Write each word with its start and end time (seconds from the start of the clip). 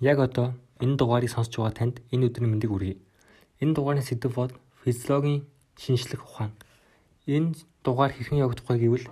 Яг 0.00 0.18
одоо 0.18 0.54
энэ 0.78 0.94
дугаарыг 0.94 1.30
сонсож 1.30 1.58
байгаа 1.58 1.74
танд 1.74 1.96
энэ 2.14 2.30
өдрийн 2.30 2.50
мэндийг 2.54 2.70
хүргэе. 2.70 2.96
Энэ 3.58 3.74
дугаарын 3.74 4.06
сэдэв 4.06 4.30
бол 4.30 4.52
физиологийн 4.86 5.42
шинжлэх 5.74 6.22
ухаан. 6.22 6.52
Энэ 7.26 7.58
дугаар 7.82 8.14
хэрхэн 8.14 8.38
явагдах 8.38 8.66
вэ 8.70 8.78
гэвэл 8.78 9.06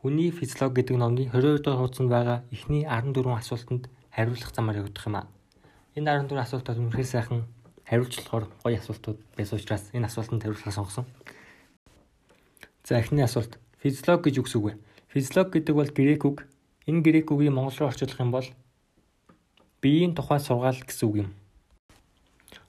хүний 0.00 0.32
физиологи 0.32 0.80
гэдэг 0.80 0.96
номны 0.96 1.28
22 1.28 1.60
дугаар 1.60 1.80
хуудсанд 1.84 2.08
байгаа 2.08 2.38
эхний 2.48 2.88
14 2.88 3.28
асуултанд 3.28 3.92
хариулах 4.08 4.50
замаар 4.56 4.80
явагдах 4.80 5.04
юм 5.04 5.16
аа. 5.20 5.28
Энэ 6.00 6.08
14 6.24 6.40
асуултад 6.40 6.80
үнэхээр 6.80 7.08
сайхан 7.12 7.44
хариулж 7.84 8.16
болохоор 8.16 8.48
гоё 8.64 8.80
асуултууд 8.80 9.18
байсан 9.36 9.60
учраас 9.60 9.84
энэ 9.92 10.08
асуултанд 10.08 10.42
хариулахаа 10.42 10.72
сонгосон. 10.72 11.04
За 12.88 12.96
эхний 12.96 13.20
асуулт. 13.20 13.60
Физиологи 13.84 14.32
гэж 14.32 14.36
гэсэн 14.40 14.58
үг 14.58 14.66
вэ? 14.66 14.74
Физиологи 15.12 15.60
гэдэг 15.60 15.74
бол 15.76 15.90
грек 15.92 16.24
үг. 16.24 16.38
Энэ 16.88 17.04
грек 17.04 17.28
үгийг 17.30 17.52
монгол 17.52 17.76
руу 17.76 17.92
орчуулах 17.92 18.20
юм 18.20 18.32
бол 18.32 18.48
биеийн 19.82 20.14
тухай 20.14 20.38
сургаал 20.38 20.78
гэсэн 20.78 21.06
үг 21.10 21.16
юм. 21.26 21.30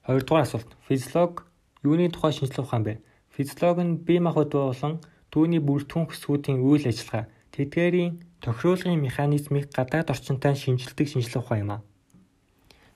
Хоёрдугаар 0.04 0.44
асуулт. 0.44 0.70
Физиолог 0.90 1.46
юуны 1.86 2.10
тухай 2.10 2.34
шинжилгээ 2.34 2.66
ухаан 2.66 2.84
бэ? 2.84 3.00
Физиолог 3.38 3.78
нь 3.86 4.02
бие 4.02 4.20
махбод 4.20 4.52
болон 4.52 5.00
түүний 5.30 5.62
бүртгэн 5.62 6.10
хөсгүүдийн 6.10 6.60
үйл 6.60 6.90
ажиллагаа, 6.90 7.30
тэдгээрийн 7.54 8.18
тохируулгын 8.42 8.98
механизмыг 8.98 9.70
гадаад 9.70 10.10
орчинтай 10.10 10.58
шинжилдэг 10.58 11.08
шинжилгээ 11.08 11.42
ухаан 11.42 11.62
юм 11.62 11.72
а. 11.72 11.78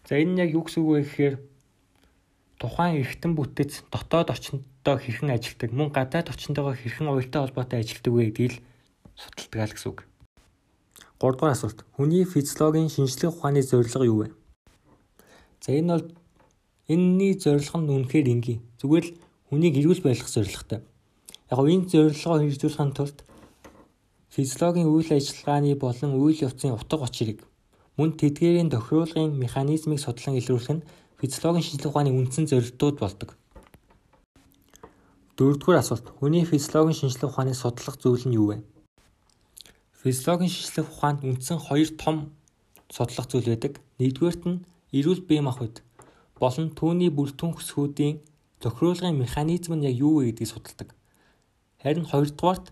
За 0.09 0.17
энэ 0.17 0.34
нь 0.34 0.41
яг 0.41 0.49
юу 0.58 0.66
гэсэн 0.66 0.81
үг 0.81 0.91
вэ 0.91 1.02
гэхээр 1.05 1.36
тухайн 2.58 2.97
эргэтэн 3.05 3.34
бүтэц 3.38 3.86
дотоод 3.94 4.34
орчиндөө 4.34 4.95
хэрхэн 4.97 5.30
ажилладаг, 5.36 5.70
мөн 5.77 5.89
гадаад 5.94 6.31
орчиндойгоо 6.34 6.73
хэрхэн 6.73 7.08
уялдаа 7.13 7.41
холбоотой 7.45 7.86
ажилладаг 7.86 8.13
вэ 8.13 8.23
гэдгийг 8.34 8.53
л 8.58 8.61
судалдаг 9.13 9.77
гэсэн 9.77 9.89
үг. 9.94 10.06
3 11.19 11.33
дугаар 11.33 11.53
асуулт. 11.53 11.85
Хүний 11.97 12.25
физиологийн 12.25 12.89
шинжлэх 12.89 13.33
ухааны 13.33 13.61
зорилго 13.61 14.05
юу 14.05 14.17
вэ? 14.21 14.27
За 15.61 15.71
энэ 15.73 15.93
бол 15.93 16.05
энэний 16.87 17.33
зорилго 17.33 17.77
нь 17.81 17.89
үнэхээр 17.89 18.27
энгийн. 18.33 18.61
Зүгээр 18.77 19.05
л 19.05 19.15
хүнийг 19.49 19.75
эрүүл 19.81 20.05
байлгах 20.05 20.29
зорилготой. 20.29 20.79
Яг 21.49 21.59
нь 21.59 21.73
энэ 21.73 21.89
зорилгоо 21.89 22.38
хэрэгжүүлэхин 22.38 22.93
тулд 22.93 23.17
физиологийн 24.29 24.91
үйл 24.93 25.09
ажиллагааны 25.09 25.73
болон 25.75 26.11
үйл 26.21 26.38
явцын 26.45 26.77
утга 26.77 27.01
учирыг 27.01 27.41
мөн 27.97 28.13
тэдгээрийн 28.13 28.69
тохируулгын 28.69 29.33
механизмыг 29.33 29.97
судлан 29.97 30.38
илрүүлэх 30.38 30.69
нь 30.77 30.85
физиологийн 31.17 31.65
шинжлэх 31.65 31.89
ухааны 31.89 32.13
үндсэн 32.13 32.45
зорилтууд 32.45 33.01
болдог. 33.01 33.33
Дөрөвдүгээр 35.38 35.81
асуулт. 35.81 36.05
Хүний 36.21 36.45
физиологийн 36.45 36.99
шинжлэх 36.99 37.33
ухааны 37.33 37.57
судлах 37.57 37.97
зүйл 37.97 38.29
нь 38.29 38.38
юу 38.38 38.53
вэ? 38.53 38.57
Физиологийн 39.98 40.53
шинжлэх 40.53 40.94
ухаанд 40.94 41.26
үндсэн 41.26 41.58
хоёр 41.58 41.90
том 41.98 42.38
судлах 42.94 43.26
зүйл 43.26 43.50
байдаг. 43.50 43.81
Нэгдүгээрт 43.98 44.44
нь 44.45 44.62
эрүүл 44.94 45.26
бие 45.26 45.42
махбод 45.42 45.81
болон 46.38 46.70
түүний 46.78 47.09
бүртгэн 47.09 47.58
хөсгүүдийн 47.58 48.22
зохируулгын 48.62 49.18
механизм 49.18 49.73
нь 49.73 49.90
яг 49.90 49.98
юу 49.98 50.22
вэ 50.22 50.30
гэдгийг 50.30 50.53
судалдаг. 50.53 50.90
Харин 51.81 52.06
хоёрдугаарт 52.06 52.70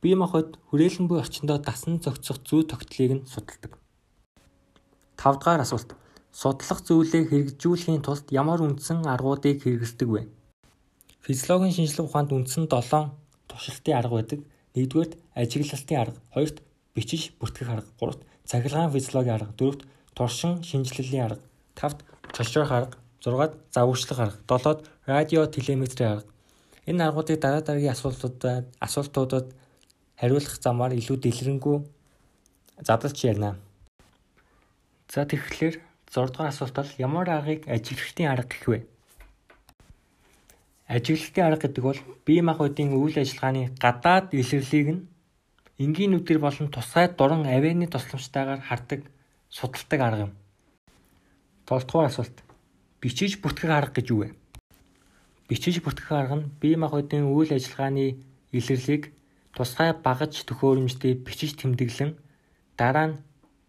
бие 0.00 0.16
махбод 0.16 0.56
хүрээлэн 0.72 1.04
буй 1.08 1.20
орчиндөө 1.20 1.58
дасан 1.68 2.00
зохицох 2.00 2.40
зүй 2.48 2.64
тогтолцоог 2.64 3.12
нь 3.12 3.28
судалдаг. 3.28 3.72
Тавдугаар 5.20 5.60
асуулт. 5.60 5.92
Судлах 6.32 6.80
зүйлээ 6.80 7.28
хэрэгжүүлэхийн 7.28 8.00
тулд 8.00 8.24
ямар 8.32 8.64
үндсэн 8.64 9.04
аргуудыг 9.04 9.64
хэрэглэдэг 9.64 10.08
вэ? 10.08 10.22
Физиологийн 11.24 11.76
шинжлэх 11.76 12.08
ухаанд 12.08 12.32
үндсэн 12.32 12.72
7 12.72 13.12
туршилтын 13.48 13.98
арга 14.00 14.16
байдаг. 14.16 14.40
Нэгдүгээрт 14.78 15.18
ажиглалтын 15.34 15.98
арга, 15.98 16.20
хоёрт 16.30 16.62
бичиж 16.94 17.34
бүртгэх 17.42 17.68
арга, 17.68 17.90
гуравт 17.98 18.22
цахилгаан 18.46 18.94
физиологийн 18.94 19.34
арга, 19.34 19.52
дөрөвт 19.58 19.82
туршин 20.14 20.62
шинжилгээлийн 20.62 21.26
арга, 21.26 21.42
тавт 21.74 22.06
чолчрох 22.30 22.70
арга, 22.70 22.94
зургаад 23.18 23.58
завурчлах 23.74 24.18
арга, 24.18 24.38
долоод 24.46 24.86
радио 25.06 25.46
телеметрийн 25.50 26.22
арга. 26.22 26.30
Энэ 26.86 27.02
аргуудыг 27.10 27.40
дараа 27.42 27.60
дараагийн 27.60 27.90
асуултуудад 27.90 28.66
асуултуудад 28.78 29.46
хариулах 30.20 30.54
замаар 30.62 30.92
илүү 30.94 31.16
дэлгэрэнгүй 31.18 31.76
задлж 32.86 33.18
ярина. 33.26 33.58
За 35.10 35.26
тэгэхээр 35.26 35.76
6 36.06 36.32
дугаар 36.32 36.48
асуулт 36.54 36.74
бол 36.78 36.90
ямар 36.98 37.28
аргыг 37.30 37.66
ажиглалтын 37.66 38.30
арга 38.30 38.48
гэх 38.48 38.64
вэ? 38.68 38.78
Ажиглалтын 40.88 41.44
арга 41.44 41.68
гэдэг 41.68 41.84
бол 41.84 42.00
бие 42.24 42.40
махбодын 42.40 42.96
үйл 42.96 43.20
ажиллагааны 43.20 43.76
гадаад 43.76 44.32
илэрлийг 44.32 44.88
нь 44.88 45.04
энгийн 45.84 46.16
нүдээр 46.16 46.40
болон 46.40 46.72
тусгай 46.72 47.12
дуран 47.12 47.44
авианы 47.44 47.86
тусламжтайгаар 47.92 48.64
хардаг 48.64 49.04
судалдаг 49.52 50.00
арга 50.00 50.24
юм. 50.26 50.32
7 51.68 51.84
дугаар 51.84 52.08
асуулт. 52.08 52.36
Бичиж 53.00 53.36
бүртгэх 53.44 53.70
арга 53.70 54.00
гэж 54.00 54.06
юу 54.08 54.20
вэ? 54.24 54.28
Бичиж 55.48 55.84
бүртгэх 55.84 56.08
арга 56.12 56.36
нь 56.40 56.50
бие 56.60 56.80
махбодын 56.80 57.28
үйл 57.28 57.52
ажиллагааны 57.52 58.16
илэрлийг 58.56 59.12
тусгай 59.52 59.92
багаж 59.92 60.32
төхөөрөмжтэй 60.48 61.20
бичиж 61.20 61.52
тэмдэглэн 61.60 62.16
дараа 62.80 63.06
нь 63.12 63.20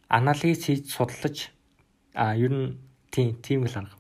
анализ 0.07 0.63
хийж 0.63 0.87
судлаж 0.87 1.51
а 2.15 2.31
ер 2.39 2.51
нь 2.55 2.79
тийм 3.11 3.35
тийм 3.43 3.67
л 3.67 3.75
арга. 3.75 3.99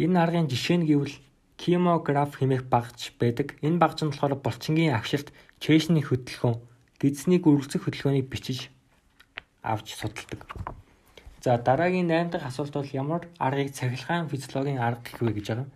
Энэ 0.00 0.16
аргын 0.24 0.48
жишээ 0.48 0.80
нь 0.80 0.88
гэвэл 0.88 1.27
кимограф 1.58 2.38
хэмээх 2.38 2.64
багж 2.70 3.18
байдаг. 3.18 3.58
Энэ 3.66 3.82
багж 3.82 4.06
нь 4.06 4.10
болохоор 4.14 4.38
булчингийн 4.38 4.94
агшилт 4.94 5.34
чэйшний 5.58 6.06
хөдөлгөөн, 6.06 6.62
гидсний 7.02 7.42
гөрөлцөх 7.42 7.82
хөдөлгөөнийг 7.84 8.30
бичиж 8.30 8.70
авч 9.62 9.98
судалдаг. 9.98 10.46
За 11.42 11.58
дараагийн 11.58 12.06
8 12.06 12.30
дахь 12.30 12.46
асуулт 12.46 12.74
бол 12.74 12.90
ямар 12.94 13.22
аргыг 13.38 13.74
цахилгаан 13.74 14.30
физиологийн 14.30 14.78
арга 14.78 15.02
гэх 15.02 15.20
вэ 15.20 15.32
гэж 15.34 15.46
байгаа. 15.50 15.68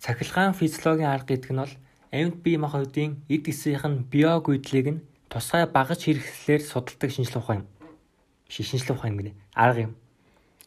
Цахилгаан 0.00 0.54
физиологийн 0.56 1.12
арга 1.12 1.28
гэдэг 1.36 1.52
нь 1.52 1.60
бол 1.60 1.74
амьд 2.12 2.36
бие 2.44 2.58
махбодын 2.58 3.20
эд 3.28 3.44
эсийнх 3.48 3.84
нь 3.84 4.04
биог 4.08 4.48
үйдлийг 4.48 4.88
нь 4.88 5.04
тусгай 5.28 5.66
багаж 5.66 6.00
хэрэгслээр 6.04 6.62
судалдаг 6.64 7.10
шинжилгээ 7.12 7.42
ухаан 7.42 7.60
юм. 7.60 7.68
Биш 8.48 8.56
шинжилгээ 8.68 8.96
ухаан 8.96 9.12
юм 9.12 9.18
гинэ. 9.20 9.32
Арга 9.54 9.80
юм. 9.88 9.92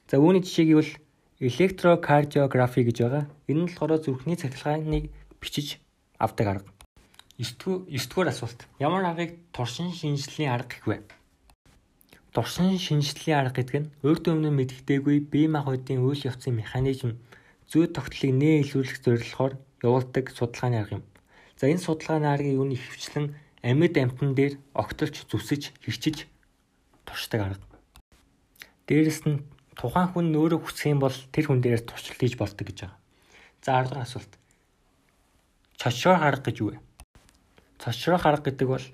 За 0.10 0.18
үүний 0.18 0.42
жишээ 0.42 0.66
гэвэл 0.68 0.92
электрокардиографи 1.40 2.82
гэж 2.82 2.98
байгаа. 3.02 3.24
Энэ 3.48 3.62
нь 3.62 3.70
болохоор 3.70 4.02
зүрхний 4.02 4.38
цахилгааныг 4.38 5.14
бичиж 5.38 5.78
авдаг 6.18 6.48
арга. 6.48 6.70
9 7.38 7.86
дугаар 7.86 8.30
асуулт. 8.34 8.66
Ямар 8.80 9.06
аргыг 9.06 9.38
туршин 9.54 9.94
шинжиллийн 9.94 10.50
арга 10.50 10.74
гэх 10.74 10.88
вэ? 10.90 10.98
Туршин 12.34 12.78
шинжиллийн 12.82 13.38
арга 13.38 13.62
гэдэг 13.62 13.76
нь 13.78 13.92
урд 14.02 14.26
өмнө 14.26 14.50
мэдэгдээгүй 14.50 15.18
бие 15.30 15.46
махбодын 15.46 16.02
үйл 16.02 16.26
явцын 16.26 16.58
механизм 16.58 17.22
зүй 17.70 17.86
тогтлыг 17.86 18.34
нээлүүлэх 18.34 18.98
зорилгоор 19.06 19.54
явуулдаг 19.86 20.34
судалгааны 20.34 20.82
арга 20.82 20.98
юм. 20.98 21.06
За 21.54 21.70
энэ 21.70 21.86
судалгааны 21.86 22.26
аргыг 22.34 22.58
юу 22.58 22.66
нь 22.66 22.74
ихэвчлэн 22.74 23.38
амьд 23.62 23.96
амтан 24.02 24.34
дээр 24.34 24.58
огтолж 24.74 25.26
зүсэж 25.30 25.78
хэрчиж 25.86 26.26
туршдаг 27.06 27.42
арга. 27.54 27.66
Дээрэс 28.90 29.22
нь 29.30 29.46
тухайн 29.78 30.10
хүн 30.10 30.34
өөрөө 30.34 30.60
хүсэх 30.66 30.90
юм 30.90 31.00
бол 31.06 31.14
тэр 31.32 31.46
хүн 31.48 31.62
дээрээс 31.62 31.86
туршилт 31.86 32.20
хийж 32.20 32.36
болдог 32.38 32.66
гэж 32.66 32.78
байгаа. 32.82 32.98
За 33.62 33.72
10 33.86 33.94
дахь 33.94 34.06
асуулт. 34.10 34.34
Цочроо 35.78 36.18
харга 36.18 36.50
гэж 36.50 36.58
юу 36.62 36.70
вэ? 36.74 36.80
Цочроо 37.78 38.18
харга 38.18 38.50
гэдэг 38.50 38.68
бол 38.68 38.86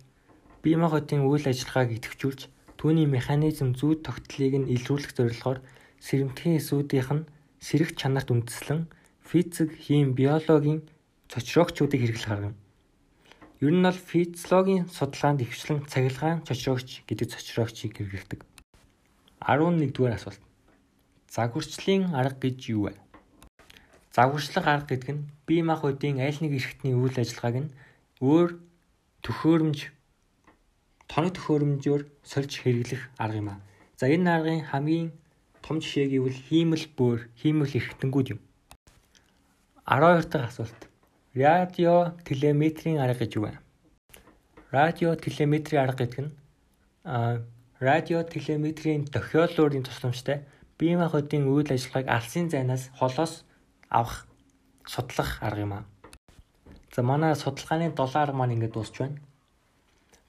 бие 0.63 0.75
махбодын 0.75 1.23
үйл 1.23 1.47
ажиллагааг 1.47 1.95
идэвхжүүлж 1.95 2.41
түүний 2.75 3.07
механизм 3.07 3.71
зүй 3.79 3.95
тогтлыг 4.03 4.53
нь 4.59 4.71
илрүүлэх 4.75 5.15
зорилгоор 5.15 5.63
сэрэмтгийн 6.03 6.59
эсүүдийнх 6.59 7.11
нь 7.15 7.27
сэрэх 7.63 7.95
чанарт 7.95 8.27
үндэслэн 8.27 8.91
физик, 9.23 9.71
хим, 9.79 10.11
биологийн 10.11 10.83
цочрогчдыг 11.31 11.95
хэрэглэх 11.95 12.31
арга 12.31 12.51
юм. 12.51 12.55
Ер 13.63 13.71
нь 13.71 13.87
бол 13.87 13.95
физиологийн 13.95 14.91
судалгаанд 14.91 15.47
ихвчлэн 15.47 15.87
цахилгаан 15.87 16.43
цочрогч 16.43 17.07
гэдэг 17.07 17.31
цочрогчийг 17.31 17.95
хэрэглэдэг. 17.95 18.43
11 19.39 19.95
дугаар 19.95 20.19
асуулт. 20.19 20.43
Загварчлалын 21.33 22.13
арга 22.13 22.45
гэж 22.45 22.59
юу 22.69 22.81
вэ? 22.85 22.93
Загварчлах 24.13 24.67
арга 24.69 24.93
гэдэг 24.93 25.09
нь 25.17 25.25
бие 25.49 25.63
махбодын 25.65 26.21
аль 26.21 26.37
нэг 26.37 26.53
эрхтний 26.61 26.93
үйл 26.93 27.17
ажиллагааг 27.17 27.57
нь 27.65 27.73
өөр 28.21 28.49
төхөөрөмж 29.25 29.79
тоног 31.09 31.33
төхөөрөмжөөр 31.33 32.01
сольж 32.21 32.51
хэрэглэх 32.61 33.01
арга 33.17 33.41
юм 33.41 33.49
аа. 33.49 33.59
За 33.97 34.05
энэ 34.13 34.29
аргын 34.29 34.61
хамгийн 34.69 35.09
том 35.65 35.81
жишээ 35.81 36.13
гэвэл 36.13 36.37
хиймэл 36.37 36.85
бөөр, 36.93 37.19
хиймэл 37.41 37.77
эрхтэнгүүд 37.81 38.27
юм. 38.37 38.39
12 39.89 40.29
дахь 40.29 40.53
асуулт. 40.53 40.81
Радио 41.33 42.13
телеметрийн 42.29 43.01
арга 43.01 43.25
гэж 43.25 43.31
юу 43.41 43.49
вэ? 43.49 43.57
Радио 44.69 45.17
телеметрийн 45.17 45.81
арга 45.81 46.05
гэдэг 46.05 46.21
нь 46.29 46.31
а 47.09 47.41
радио 47.81 48.21
телеметрийн 48.21 49.09
тохиоллуурын 49.09 49.83
тусламжтай 49.83 50.45
бие 50.83 50.97
махбодын 50.99 51.47
үйл 51.47 51.71
ажиллагааг 51.71 52.07
алсын 52.11 52.51
зайнаас 52.51 52.91
холоос 52.99 53.47
авах 53.87 54.27
судлах 54.83 55.39
арга 55.39 55.63
юм 55.63 55.73
аа. 55.79 55.83
За 56.93 57.01
манай 57.07 57.35
судалгааны 57.35 57.95
7 57.95 58.19
арга 58.19 58.35
маань 58.35 58.55
ингээд 58.55 58.75
дуусч 58.75 58.99
байна. 58.99 59.15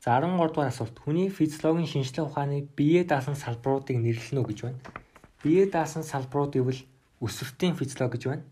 За 0.04 0.14
13 0.14 0.54
дугаар 0.54 0.70
асуулт. 0.70 0.94
Хүний 1.02 1.28
физиологийн 1.28 1.90
шинжилгээ 1.90 2.26
ухааны 2.28 2.68
бие 2.78 3.02
даасан 3.02 3.34
салбаруудыг 3.34 3.98
нэрлэнэ 3.98 4.40
үү 4.40 4.48
гэж 4.48 4.60
байна. 4.62 4.78
бие 5.42 5.66
даасан 5.66 6.04
салбарууд 6.06 6.54
гэвэл 6.54 6.86
өсвөртийн 7.26 7.74
физиологи 7.74 8.14
гэж 8.14 8.24
байна. 8.30 8.44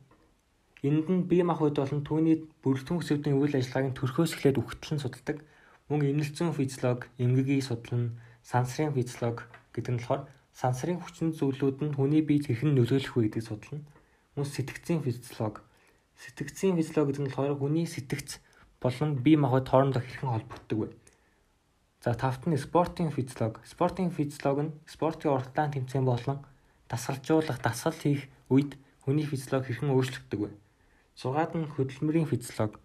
Энд 0.82 1.06
нь 1.06 1.22
бие 1.30 1.44
махбод 1.46 1.78
болон 1.78 2.02
түүний 2.02 2.36
бүрэлдэхүүн 2.66 2.98
өсвөртийн 2.98 3.38
үйл 3.38 3.54
ажиллагааг 3.54 3.94
төрхөөс 3.94 4.34
эхлээд 4.34 4.58
үхтэл 4.58 4.98
нь 4.98 5.02
судалдаг. 5.06 5.38
Мөн 5.86 6.02
эмнэлзэн 6.10 6.50
физиологи, 6.50 7.06
эмгэгийг 7.22 7.62
судлана, 7.62 8.10
сансрын 8.42 8.90
физиологи 8.90 9.46
гэдэг 9.72 9.92
нь 9.94 10.00
болохоор 10.02 10.26
сансрын 10.52 11.00
хүчин 11.00 11.32
зүйлүүд 11.32 11.78
нь 11.82 11.96
хүний 11.96 12.22
биед 12.22 12.46
хэрхэн 12.46 12.76
нөлөөлөх 12.76 13.16
вэ 13.16 13.22
гэдгийг 13.28 13.46
судална. 13.48 13.80
Мөн 14.36 14.46
сэтгцийн 14.46 15.00
физиологи. 15.00 15.64
Сэтгцийн 16.20 16.76
физиологи 16.76 17.16
гэдэг 17.16 17.22
нь 17.24 17.28
болохоор 17.32 17.56
хүний 17.56 17.88
сэтгц 17.88 18.40
болон 18.80 19.10
бие 19.24 19.40
махбод 19.40 19.66
хоорондоо 19.68 20.02
хэрхэн 20.04 20.32
холбогддог 20.32 20.78
вэ? 20.78 20.88
За 22.04 22.12
тавт 22.14 22.44
нь 22.46 22.60
спортын 22.60 23.10
физиологи. 23.10 23.64
Спортын 23.64 24.10
физиологи 24.12 24.62
нь 24.68 24.76
спортын 24.84 25.32
уралдаан 25.32 25.72
тэмцээн 25.72 26.04
болон 26.04 26.38
дасгалжуулах, 26.90 27.58
дасгал 27.64 27.96
хийх 27.96 28.28
үед 28.52 28.76
хүний 29.04 29.24
физиологи 29.24 29.72
хэрхэн 29.72 29.94
өөрчлөгддөг 29.96 30.40
вэ? 30.40 30.50
Зургаад 31.16 31.52
нь 31.56 31.70
хөдөлмөрийн 31.72 32.28
физиологи. 32.28 32.76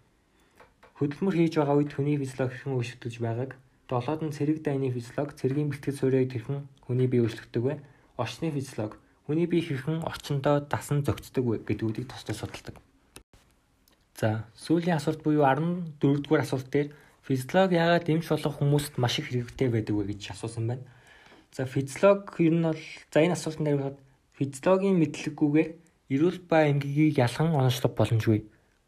Хөдөлмөр 0.96 1.34
хийж 1.36 1.54
байгаа 1.60 1.76
үед 1.76 1.92
хүний 1.92 2.16
физиологи 2.16 2.56
хэрхэн 2.56 2.76
өөрчлөгдөж 2.80 3.14
байгааг 3.20 3.52
долоод 3.88 4.20
нь 4.22 4.36
цэрэг 4.36 4.60
дайны 4.62 4.92
физиологи, 4.92 5.40
цэргийн 5.40 5.72
бэлтгэл 5.72 5.96
суурийг 5.96 6.32
хэрхэн 6.32 6.68
хүний 6.84 7.08
бие 7.08 7.24
өөрчлөгдөг 7.24 7.62
вэ? 7.64 7.74
Орчны 8.20 8.52
физиологи. 8.52 9.00
Хүний 9.24 9.48
бие 9.48 9.64
хэрхэн 9.64 10.04
орчиндөө 10.04 10.68
дасан 10.68 11.00
зөгцдөг 11.08 11.44
вэ 11.44 11.56
гэдгүүдийг 11.64 12.06
тослож 12.12 12.36
судалдаг. 12.36 12.76
За, 14.20 14.44
сүүлийн 14.60 15.00
асуулт 15.00 15.24
буюу 15.24 15.48
14 15.48 15.96
дугаар 16.00 16.44
асуулт 16.44 16.68
дээр 16.68 16.92
физиологи 17.24 17.80
яагаад 17.80 18.08
эмч 18.12 18.28
болох 18.28 18.60
хүмүүст 18.60 19.00
маш 19.00 19.18
их 19.20 19.32
хэрэгтэй 19.32 19.68
байдаг 19.72 19.94
вэ 19.96 20.12
гэж 20.12 20.36
асуусан 20.36 20.68
байна. 20.68 20.84
За 21.52 21.64
физиолог 21.64 22.36
ер 22.40 22.52
нь 22.52 22.64
бол 22.68 22.82
за 23.12 23.18
энэ 23.24 23.36
асуултанд 23.36 23.68
хариулахад 23.68 23.98
физиологийн 24.36 24.96
мэдлэггүйгээр 25.00 25.70
эрүүл 26.12 26.38
ба 26.48 26.68
эмгэгийг 26.68 27.20
ялхан 27.20 27.52
онцлог 27.56 27.92
боломжгүй. 27.96 28.44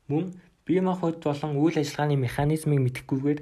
Мөн 0.08 0.32
бие 0.64 0.80
махбод 0.80 1.20
болон 1.24 1.56
үйл 1.56 1.76
ажиллагааны 1.76 2.16
механизмыг 2.16 2.80
мэдэхгүйгээр 2.80 3.40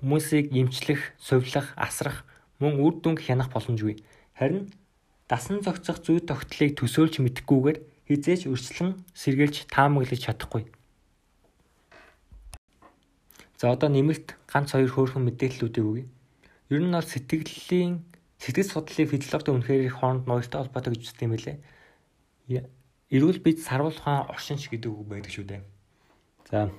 хүмүүсийг 0.00 0.52
эмчлэх, 0.56 1.14
сувлах, 1.20 1.72
асрах 1.76 2.24
мөн 2.58 2.80
үр 2.80 2.98
дүнг 3.00 3.20
хянах 3.20 3.52
боломжгүй. 3.52 4.00
Харин 4.34 4.72
дасан 5.28 5.60
зохицох 5.60 6.00
зүй 6.02 6.20
тогтлыг 6.24 6.76
төсөөлж 6.80 7.20
мэдэхгүйгээр 7.20 7.78
хизээч 8.08 8.48
өрчлөн 8.48 8.98
сэргийлж 9.14 9.70
таамаглаж 9.70 10.20
чадахгүй. 10.26 10.66
За 13.60 13.70
одоо 13.70 13.92
нэмэлт 13.92 14.40
ганц 14.48 14.72
хоёр 14.72 14.88
хөөрхөн 14.88 15.28
мэдээллүүдийг 15.28 15.84
өгье. 15.84 16.06
Ер 16.72 16.80
нь 16.80 16.96
бол 16.96 17.04
сэтгэлийн 17.04 18.10
Сэтгэл 18.40 18.72
судлалыг 18.72 19.12
физиологийн 19.12 19.56
үнэхээр 19.60 19.84
их 19.84 20.00
хооронд 20.00 20.24
ноёртой 20.24 20.64
холбоотой 20.64 20.96
гэж 20.96 21.12
үздэг 21.12 21.28
юм 21.28 21.32
байлээ. 21.36 21.56
Эрүүл 23.12 23.40
бид 23.44 23.60
сарвал 23.60 23.92
ухаан 23.92 24.32
оршинч 24.32 24.72
гэдэг 24.72 24.88
үг 24.88 25.04
байдаг 25.12 25.28
шүү 25.28 25.44
дээ. 25.44 25.60
За 26.48 26.72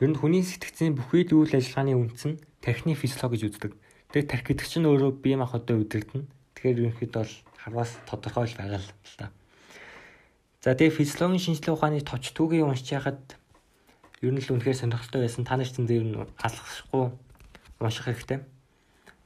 ер 0.00 0.08
нь 0.12 0.18
хүний 0.18 0.44
сэтгцийн 0.44 0.92
бүхий 0.92 1.24
л 1.24 1.40
үйл 1.40 1.56
ажиллагааны 1.56 1.96
үндэс 1.96 2.24
нь 2.28 2.40
тархины 2.60 2.92
физиологи 2.92 3.40
гэж 3.40 3.42
үздэг. 3.48 3.72
Тэгээд 4.12 4.28
тархи 4.28 4.52
гэдэг 4.52 4.66
чинь 4.68 4.84
өөрөө 4.84 5.10
бие 5.24 5.40
махбодоо 5.40 5.80
удирдна. 5.80 6.28
Тэгэхээр 6.52 6.80
ерөнхийдөө 6.84 7.22
бол 7.24 7.34
харвас 7.56 7.90
тодорхой 8.04 8.44
л 8.44 8.58
байгаа 8.60 8.80
л 8.84 9.16
та. 9.16 9.32
За 10.60 10.76
тэгээд 10.76 10.98
физиологийн 11.00 11.40
шинжилгээ 11.40 11.72
ухааны 11.72 12.04
товч 12.04 12.36
түүгийг 12.36 12.68
уншиж 12.68 12.92
яхад 12.92 13.22
ер 14.20 14.32
нь 14.32 14.40
л 14.42 14.52
үнэхээр 14.52 14.80
сонирхолтой 14.84 15.24
байсан. 15.24 15.48
Та 15.48 15.56
нар 15.56 15.64
ч 15.64 15.80
зэн 15.80 15.88
дээр 15.88 16.04
нь 16.04 16.16
алхахгүй 16.44 17.16
унших 17.80 18.04
хэрэгтэй. 18.04 18.44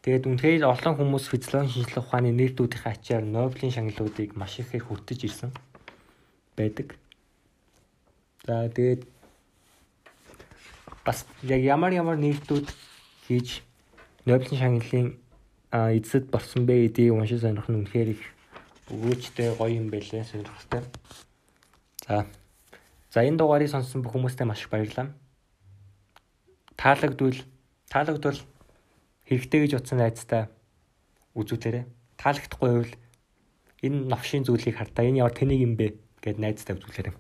Тэгээд 0.07 0.29
үнэхээр 0.31 0.71
олон 0.71 0.95
хүмүүс 0.97 1.29
физиологийн 1.29 1.73
шинжилгээ 1.75 2.03
ухааны 2.05 2.31
нээлтүүдийн 2.31 2.87
ачаар 2.87 3.25
Нобелийн 3.27 3.75
шагналуудыг 3.75 4.39
маш 4.39 4.63
ихээр 4.63 4.87
хүртэж 4.87 5.21
ирсэн 5.27 5.51
байдаг. 6.57 6.97
За 8.47 8.71
тэгээд 8.73 9.05
бас 11.05 11.27
яг 11.43 11.61
ямар 11.65 11.93
ямар 11.93 12.17
нээлтүүд 12.21 12.69
хийж 13.27 13.63
Нобелийн 14.27 14.61
шагналын 14.61 15.09
эзэд 15.73 16.29
болсон 16.29 16.67
бэ 16.67 16.91
гэдгийг 16.93 17.15
уншиж 17.15 17.41
сонирх 17.41 17.71
нь 17.71 17.79
үнэхээр 17.81 18.09
их 18.13 18.23
өгөөжтэй 18.91 19.55
гоё 19.57 19.79
юм 19.81 19.89
байлээ 19.89 20.27
сонирхолтой. 20.27 20.83
За. 22.07 22.27
За 23.11 23.23
энэ 23.23 23.39
дугаарыг 23.39 23.71
сонссон 23.71 24.03
бүх 24.03 24.13
хүмүүстээ 24.13 24.47
маш 24.47 24.67
их 24.67 24.71
баярлалаа. 24.71 25.15
Таалагдвал 26.77 27.39
таалагдвал 27.89 28.41
хэрэгтэй 29.31 29.61
гэж 29.63 29.73
утсан 29.79 29.99
найзтай 30.03 30.51
үзүүлээрэ. 31.39 31.87
Таалагдахгүй 32.19 32.69
байвал 32.69 32.95
энэ 33.87 33.99
новшийн 34.11 34.45
зүйлийг 34.45 34.77
хардаа 34.77 35.07
энэ 35.07 35.23
ямар 35.23 35.35
тэнийг 35.35 35.61
юм 35.65 35.75
бэ 35.79 35.95
гэд 36.21 36.39
найзтай 36.43 36.77
үзүүлээрэ. 36.77 37.15